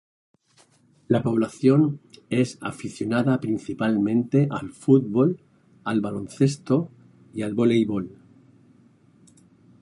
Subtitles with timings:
[1.09, 1.99] La población
[2.31, 5.39] es aficionada principalmente al fútbol,
[5.83, 6.89] al baloncesto
[7.35, 8.17] y al voleibol.